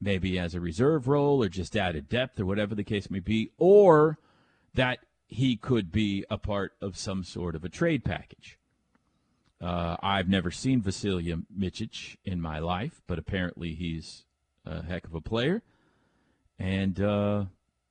[0.00, 3.50] maybe as a reserve role or just added depth or whatever the case may be,
[3.58, 4.18] or
[4.74, 8.58] that he could be a part of some sort of a trade package.
[9.60, 14.24] Uh, I've never seen Vasilije Micic in my life, but apparently he's
[14.64, 15.62] a heck of a player.
[16.58, 17.44] And uh,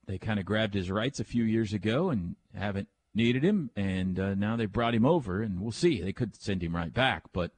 [0.08, 3.70] they kind of grabbed his rights a few years ago and haven't needed him.
[3.76, 6.02] And uh, now they brought him over, and we'll see.
[6.02, 7.24] They could send him right back.
[7.34, 7.52] But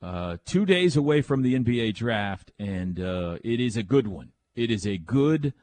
[0.00, 4.32] uh, two days away from the NBA draft, and uh, it is a good one.
[4.54, 5.54] It is a good,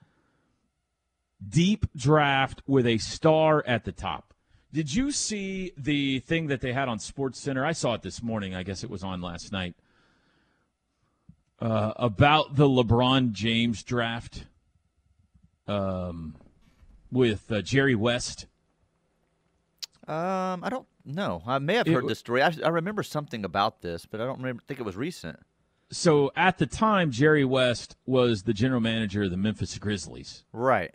[1.47, 4.33] deep draft with a star at the top.
[4.73, 7.65] Did you see the thing that they had on Sports Center?
[7.65, 8.53] I saw it this morning.
[8.53, 9.75] I guess it was on last night.
[11.61, 14.45] Uh, about the LeBron James draft
[15.67, 16.35] um,
[17.09, 18.47] with uh, Jerry West.
[20.07, 21.41] Um, I don't know.
[21.45, 22.41] I may have heard w- this story.
[22.43, 25.39] I, I remember something about this, but I don't remember, think it was recent.
[25.91, 30.43] So at the time, Jerry West was the general manager of the Memphis Grizzlies.
[30.51, 30.93] Right.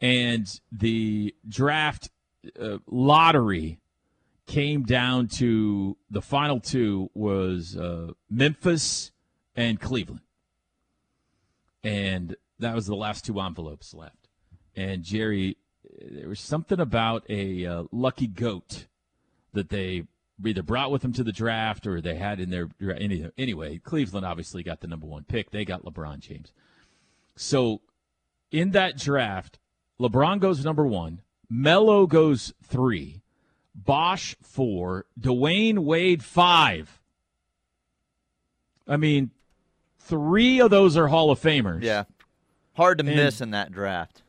[0.00, 2.10] and the draft
[2.58, 3.78] uh, lottery
[4.46, 9.12] came down to the final two was uh, Memphis
[9.54, 10.22] and Cleveland,
[11.84, 14.28] and that was the last two envelopes left.
[14.76, 15.56] And Jerry,
[16.00, 18.86] there was something about a uh, lucky goat
[19.52, 20.04] that they
[20.44, 22.68] either brought with them to the draft or they had in their
[23.36, 23.78] anyway.
[23.78, 25.50] Cleveland obviously got the number one pick.
[25.50, 26.52] They got LeBron James.
[27.36, 27.80] So
[28.50, 29.58] in that draft,
[30.00, 33.22] LeBron goes number one, Melo goes three,
[33.74, 37.00] Bosh four, Dwyane Wade five.
[38.88, 39.30] I mean,
[39.98, 41.82] three of those are Hall of Famers.
[41.82, 42.04] Yeah.
[42.74, 44.22] Hard to And- miss in that draft.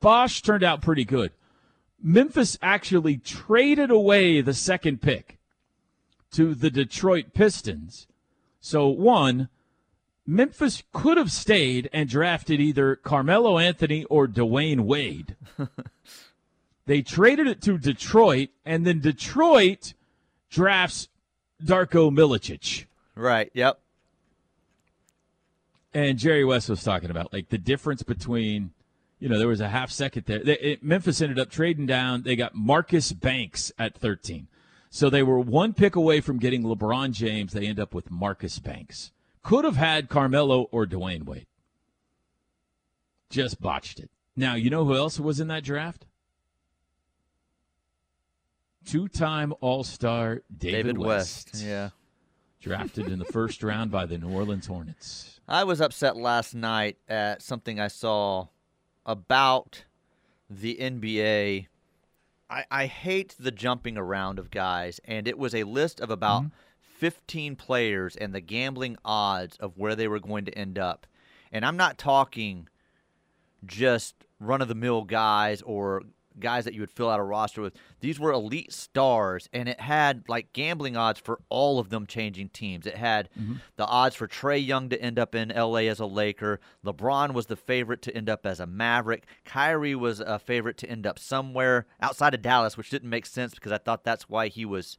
[0.00, 1.32] Bosh turned out pretty good.
[2.00, 5.38] Memphis actually traded away the second pick
[6.32, 8.06] to the Detroit Pistons.
[8.60, 9.48] So, one,
[10.26, 15.36] Memphis could have stayed and drafted either Carmelo Anthony or Dwyane Wade.
[16.86, 19.94] they traded it to Detroit, and then Detroit
[20.50, 21.08] drafts
[21.64, 22.84] Darko Milicic.
[23.14, 23.50] Right.
[23.54, 23.80] Yep.
[25.94, 28.72] And Jerry West was talking about like the difference between,
[29.18, 30.42] you know, there was a half second there.
[30.42, 32.22] They, it, Memphis ended up trading down.
[32.22, 34.48] They got Marcus Banks at 13.
[34.90, 37.52] So they were one pick away from getting LeBron James.
[37.52, 39.12] They end up with Marcus Banks.
[39.42, 41.46] Could have had Carmelo or Dwyane Wade.
[43.30, 44.10] Just botched it.
[44.36, 46.06] Now, you know who else was in that draft?
[48.86, 51.50] Two time All Star David, David West.
[51.52, 51.64] West.
[51.64, 51.90] Yeah.
[52.60, 55.40] Drafted in the first round by the New Orleans Hornets.
[55.46, 58.48] I was upset last night at something I saw
[59.08, 59.84] about
[60.48, 61.66] the NBA.
[62.50, 66.42] I, I hate the jumping around of guys, and it was a list of about
[66.42, 66.54] mm-hmm.
[66.98, 71.06] 15 players and the gambling odds of where they were going to end up.
[71.50, 72.68] And I'm not talking
[73.64, 76.02] just run of the mill guys or
[76.40, 77.74] guys that you would fill out a roster with.
[78.00, 82.50] These were elite stars, and it had like gambling odds for all of them changing
[82.50, 82.86] teams.
[82.86, 83.54] It had mm-hmm.
[83.76, 86.60] the odds for Trae Young to end up in LA as a Laker.
[86.84, 89.26] LeBron was the favorite to end up as a Maverick.
[89.44, 93.54] Kyrie was a favorite to end up somewhere outside of Dallas, which didn't make sense
[93.54, 94.98] because I thought that's why he was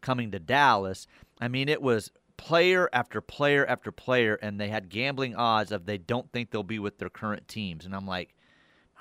[0.00, 1.06] coming to Dallas.
[1.40, 5.84] I mean, it was player after player after player, and they had gambling odds of
[5.84, 7.84] they don't think they'll be with their current teams.
[7.84, 8.34] And I'm like,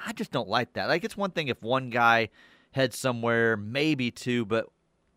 [0.04, 0.88] I just don't like that.
[0.88, 2.30] Like, it's one thing if one guy
[2.72, 4.68] heads somewhere, maybe two, but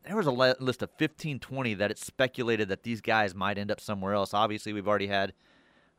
[0.05, 3.71] there was a list of 15, 20 that it's speculated that these guys might end
[3.71, 4.35] up somewhere else.
[4.35, 5.33] Obviously, we've already had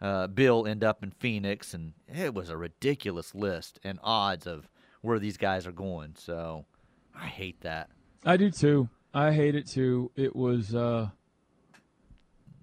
[0.02, 4.70] uh, Beal end up in Phoenix, and it was a ridiculous list and odds of
[5.02, 6.16] where these guys are going.
[6.18, 6.66] So
[7.16, 7.90] I hate that.
[8.26, 8.90] I do too.
[9.14, 10.12] I hate it too.
[10.16, 11.10] It was uh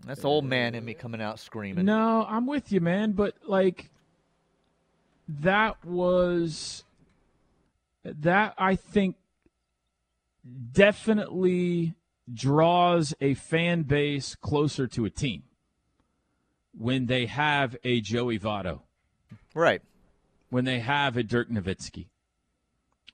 [0.06, 1.84] That's old man in me coming out screaming.
[1.84, 3.90] No, I'm with you, man, but like
[5.40, 6.84] that was
[8.04, 9.16] that I think
[10.72, 11.94] definitely
[12.32, 15.42] draws a fan base closer to a team
[16.76, 18.80] when they have a Joey Votto,
[19.54, 19.82] Right.
[20.48, 22.06] when they have a Dirk Nowitzki,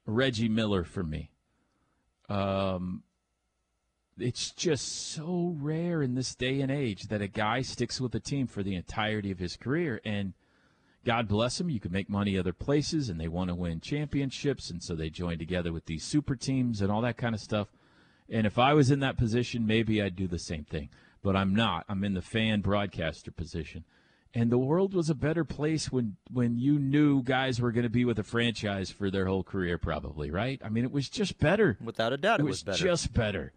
[0.04, 1.30] Reggie Miller for me.
[2.28, 3.02] Um,
[4.18, 8.20] it's just so rare in this day and age that a guy sticks with a
[8.20, 10.00] team for the entirety of his career.
[10.04, 10.34] And
[11.06, 11.70] God bless them.
[11.70, 15.08] you can make money other places, and they want to win championships, and so they
[15.08, 17.68] join together with these super teams and all that kind of stuff.
[18.28, 20.88] And if I was in that position, maybe I'd do the same thing.
[21.22, 21.84] But I'm not.
[21.88, 23.84] I'm in the fan broadcaster position.
[24.34, 27.88] And the world was a better place when when you knew guys were going to
[27.90, 30.60] be with a franchise for their whole career, probably, right?
[30.62, 31.78] I mean, it was just better.
[31.82, 32.84] Without a doubt, It it, was better.
[32.84, 33.52] just better.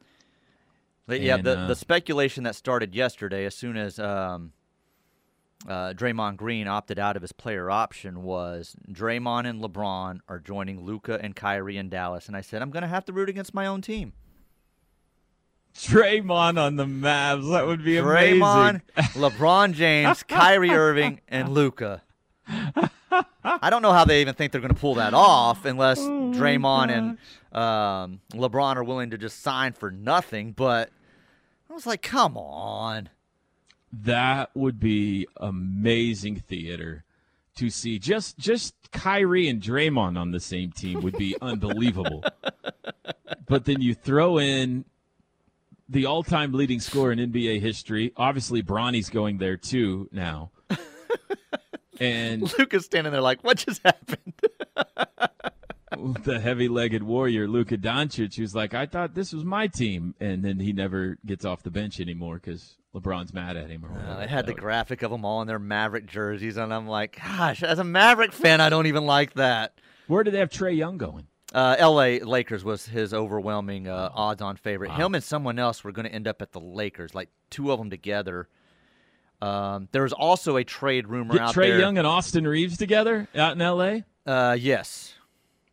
[1.07, 4.53] Yeah, And, the, uh, the speculation that started yesterday, as soon as um,
[5.67, 10.83] uh, Draymond Green opted out of his player option, was Draymond and LeBron are joining
[10.85, 12.27] Luka and Kyrie in Dallas.
[12.27, 14.13] And I said, I'm going to have to root against my own team.
[15.75, 17.51] Draymond on the Mavs.
[17.51, 19.21] That would be Draymond, amazing.
[19.21, 22.01] LeBron James, Kyrie Irving, and Luka.
[22.47, 26.31] I don't know how they even think they're going to pull that off unless Oh
[26.35, 27.17] Draymond and
[27.57, 30.51] um, LeBron are willing to just sign for nothing.
[30.51, 30.89] But
[31.69, 33.09] I was like, come on.
[33.91, 37.03] That would be amazing theater
[37.55, 37.99] to see.
[37.99, 42.23] Just just Kyrie and Draymond on the same team would be unbelievable.
[43.47, 44.85] But then you throw in
[45.87, 48.13] the all-time leading scorer in NBA history.
[48.15, 50.51] Obviously, Bronny's going there too now.
[51.99, 54.33] And Luka's standing there like, what just happened?
[56.23, 60.59] the heavy-legged warrior Luka Doncic, who's like, "I thought this was my team," and then
[60.59, 63.85] he never gets off the bench anymore because LeBron's mad at him.
[63.85, 66.87] Or Uh, they had the graphic of them all in their Maverick jerseys, and I'm
[66.87, 69.73] like, gosh, as a Maverick fan, I don't even like that.
[70.07, 71.27] Where did they have Trae Young going?
[71.53, 72.19] Uh, L.A.
[72.19, 74.91] Lakers was his overwhelming uh, odds-on favorite.
[74.91, 77.79] Him and someone else were going to end up at the Lakers, like two of
[77.79, 78.47] them together.
[79.41, 81.79] Um, there was also a trade rumor Get out Trae there.
[81.79, 84.03] Young and Austin Reaves together out in L.A.
[84.25, 85.13] uh, yes.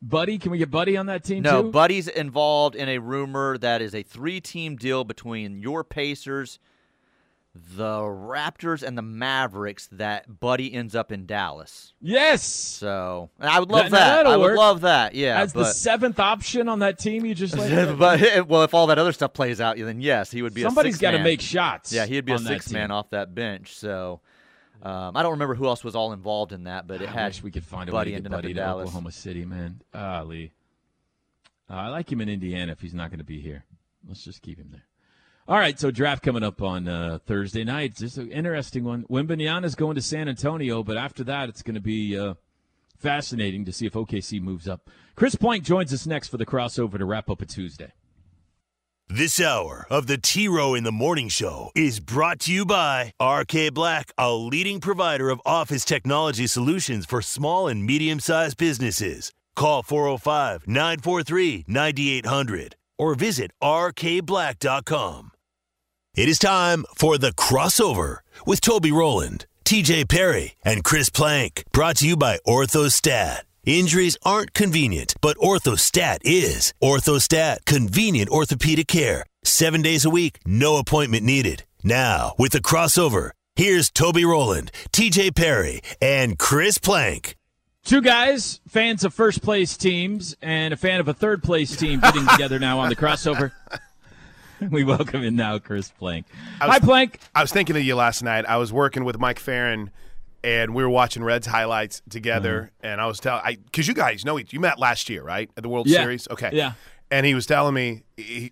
[0.03, 1.71] Buddy, can we get Buddy on that team No, too?
[1.71, 6.59] Buddy's involved in a rumor that is a three-team deal between your Pacers,
[7.55, 9.89] the Raptors, and the Mavericks.
[9.91, 11.95] That Buddy ends up in Dallas.
[12.03, 14.27] yes, So and I would love That- that.
[14.27, 15.15] I would love that.
[15.15, 17.25] Yeah, as the seventh option on that team.
[17.25, 20.43] You just like but well, if all that other stuff plays out, then yes, he
[20.43, 20.61] would be.
[20.63, 21.91] somebody's got to make shots.
[21.93, 23.75] Yeah, he'd be a six man off that bench.
[23.75, 24.21] So
[24.83, 27.27] um, I don't remember who else was all involved in that, but it I had
[27.29, 28.89] wish we could find a Buddy way to get Buddy in to Dallas.
[28.89, 29.81] Oklahoma City, man.
[29.95, 30.53] Ah, Lee.
[31.69, 33.65] Uh, I like him in Indiana if he's not going to be here.
[34.07, 34.85] Let's just keep him there.
[35.49, 37.95] All right, so draft coming up on uh, Thursday night.
[37.97, 39.05] Just an interesting one.
[39.05, 42.35] Wembanyama's going to San Antonio, but after that, it's going to be uh,
[42.99, 44.91] fascinating to see if OKC moves up.
[45.15, 47.93] Chris Plank joins us next for the crossover to wrap up a Tuesday.
[49.09, 53.13] This hour of the T Row in the Morning Show is brought to you by
[53.23, 59.33] RK Black, a leading provider of office technology solutions for small and medium sized businesses.
[59.55, 65.31] Call 405 943 9800 or visit rkblack.com.
[66.17, 71.63] It is time for the crossover with Toby Rowland, TJ Perry, and Chris Plank.
[71.73, 73.43] Brought to you by Orthostat.
[73.67, 76.73] Injuries aren't convenient, but Orthostat is.
[76.81, 79.25] Orthostat, convenient orthopedic care.
[79.43, 81.65] Seven days a week, no appointment needed.
[81.83, 87.37] Now, with the crossover, here's Toby Rowland, TJ Perry, and Chris Plank.
[87.85, 91.99] Two guys, fans of first place teams, and a fan of a third place team
[91.99, 93.51] getting together now on the crossover.
[94.71, 96.25] We welcome in now Chris Plank.
[96.63, 97.21] Was- Hi, Plank.
[97.35, 98.47] I was thinking of you last night.
[98.47, 99.91] I was working with Mike Ferrin,
[100.45, 102.71] and we were watching Reds highlights together.
[102.81, 105.51] And I was telling, I because you guys know each, you met last year, right,
[105.57, 106.03] at the World Yeah.
[106.03, 106.29] Series.
[106.31, 106.73] Okay, Yeah.
[107.11, 108.49] And he was telling me eh,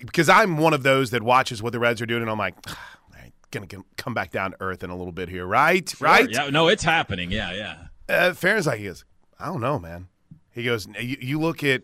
[0.00, 2.54] because I'm one of those that watches what the Reds are doing, and I'm like,
[2.68, 3.66] "Ah, all right, gonna
[3.96, 5.92] come back down to earth in a little bit here, right?
[6.00, 6.28] Right?
[6.30, 7.30] Yeah, no, it's happening.
[7.30, 7.76] Yeah, yeah.
[8.08, 9.04] Uh, Ferrin's like, he goes,
[9.38, 10.08] I don't know, man.
[10.52, 11.82] He goes, you, you look at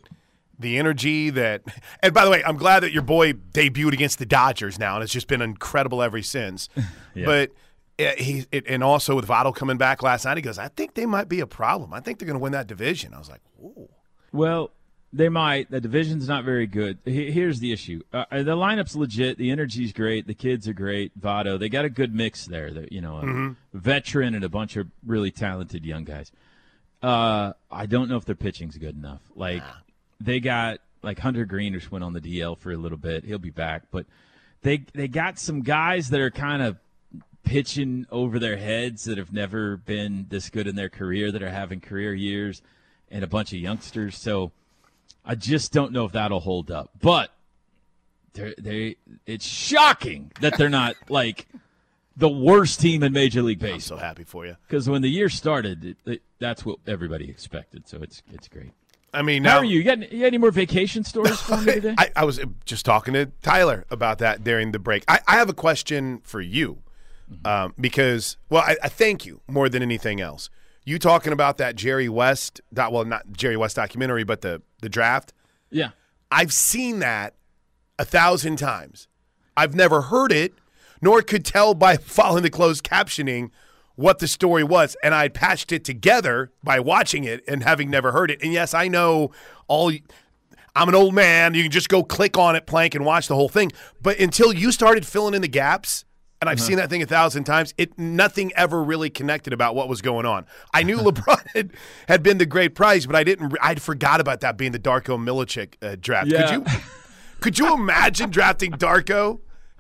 [0.59, 1.63] the energy that,
[2.03, 5.03] and by the way, I'm glad that your boy debuted against the Dodgers now, and
[5.03, 6.69] it's just been incredible ever since.
[7.15, 7.53] But uh,
[8.17, 11.07] he, it, and also with Votto coming back last night, he goes, I think they
[11.07, 11.93] might be a problem.
[11.95, 13.15] I think they're going to win that division.
[13.15, 13.89] I was like, ooh.
[14.33, 14.71] Well,
[15.13, 15.71] they might.
[15.71, 16.99] The division's not very good.
[17.05, 19.37] He- Here's the issue: uh, the lineup's legit.
[19.37, 20.27] The energy's great.
[20.27, 21.13] The kids are great.
[21.21, 22.71] Votto, they got a good mix there.
[22.73, 26.33] That you know, a veteran and a bunch of really talented young guys.
[27.03, 29.21] Uh, I don't know if their pitching's good enough.
[29.37, 29.63] Like
[30.21, 33.25] they got like Hunter Greene just went on the DL for a little bit.
[33.25, 34.07] He'll be back, but
[34.63, 36.79] they they got some guys that are kind of
[37.45, 41.51] pitching over their heads that have never been this good in their career that are
[41.51, 42.63] having career years
[43.11, 44.17] and a bunch of youngsters.
[44.17, 44.53] So
[45.25, 46.91] I just don't know if that'll hold up.
[47.01, 47.33] But
[48.35, 51.47] they they it's shocking that they're not like
[52.17, 54.57] the worst team in Major League I'm so happy for you.
[54.67, 57.89] Because when the year started, it, it, that's what everybody expected.
[57.89, 58.73] So it's it's great.
[59.15, 59.79] I mean, How are you?
[59.79, 61.95] You got, you got any more vacation stories for me today?
[61.99, 65.05] I, I was just talking to Tyler about that during the break.
[65.07, 66.79] I, I have a question for you
[67.45, 70.51] um, because, well, I, I thank you more than anything else.
[70.85, 74.89] You talking about that Jerry West, doc- well, not Jerry West documentary, but the the
[74.89, 75.33] draft.
[75.71, 75.91] yeah.
[76.31, 77.35] I've seen that
[77.99, 79.07] a thousand times.
[79.55, 80.55] I've never heard it,
[81.03, 83.51] nor could tell by following the closed captioning
[83.97, 84.97] what the story was.
[85.05, 88.43] And I patched it together by watching it and having never heard it.
[88.43, 89.31] And yes, I know
[89.69, 89.93] all.
[90.75, 91.53] I'm an old man.
[91.53, 93.71] You can just go click on it, plank, and watch the whole thing.
[94.01, 96.07] But until you started filling in the gaps,
[96.43, 99.89] and I've seen that thing a thousand times, it nothing ever really connected about what
[99.89, 100.45] was going on.
[100.75, 101.71] I knew LeBron had,
[102.09, 103.57] had been the great prize, but I didn't.
[103.63, 106.33] I'd forgot about that being the Darko Milicic uh, draft.
[106.33, 106.43] Yeah.
[106.43, 106.81] Could you
[107.39, 109.39] could you imagine drafting Darko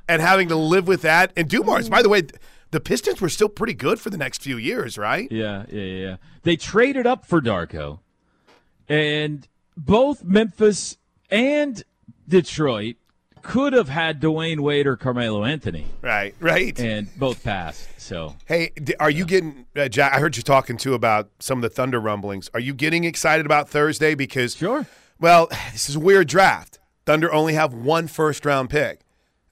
[0.09, 1.33] and having to live with that?
[1.37, 2.23] And Dumars, by the way,
[2.71, 5.27] the Pistons were still pretty good for the next few years, right?
[5.33, 6.17] Yeah, yeah, yeah, yeah.
[6.45, 7.99] They traded up for Darko,
[8.89, 10.97] and both Memphis
[11.29, 11.83] and
[12.29, 12.99] Detroit
[13.43, 16.79] could have had Dwyane Wade or Carmelo Anthony, Right, right.
[16.81, 17.89] and both passed.
[18.01, 20.13] So Hey, are you getting uh, Jack?
[20.15, 22.51] I heard you talking too about some of the Thunder rumblings.
[22.55, 24.15] Are you getting excited about Thursday?
[24.15, 24.87] Because Sure.
[25.21, 26.79] Well, this is a weird draft.
[27.07, 29.01] Thunder only have one first round pick.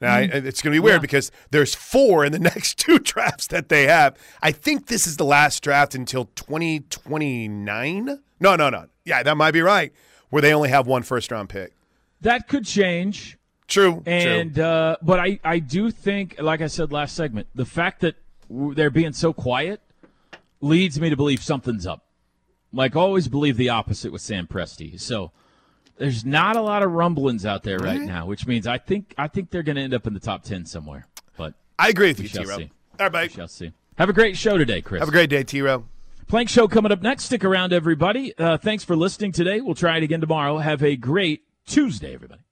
[0.01, 1.01] Now I- it's going to be weird Yeah.
[1.01, 4.17] because there's four in the next two drafts that they have.
[4.43, 8.19] I think this is the last draft until 2029.
[8.41, 8.87] No, no, no.
[9.05, 9.93] Yeah, that might be right.
[10.31, 11.73] Where they only have one first round pick.
[12.21, 13.37] that could change.
[13.71, 14.03] True.
[14.05, 14.65] And true.
[14.65, 18.17] uh, but I I do think, like I said last segment, the fact that
[18.51, 19.81] they're being so quiet
[20.61, 22.05] leads me to believe something's up.
[22.73, 25.01] Like always, believe the opposite with Sam Presti.
[25.01, 25.31] So
[25.97, 29.29] there's not a lot of rumblings out there right now, which means I think I
[29.29, 31.07] think they're going to end up in the top ten somewhere.
[31.37, 32.45] But I agree with you, T.
[32.45, 32.59] Row.
[32.59, 32.71] see.
[32.99, 33.23] All right, bye.
[33.23, 33.73] we shall see.
[33.99, 35.01] Have a great show today, Chris.
[35.01, 35.63] Have a great day, T.
[35.63, 35.85] Row.
[36.27, 37.25] Plank Show coming up next.
[37.25, 38.37] Stick around, everybody.
[38.39, 39.61] Uh, thanks for listening today.
[39.61, 40.59] We'll try it again tomorrow.
[40.59, 42.43] Have a great Tuesday, everybody.